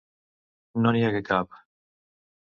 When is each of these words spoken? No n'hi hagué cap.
No 0.85 0.93
n'hi 0.95 1.03
hagué 1.09 1.21
cap. 1.27 1.59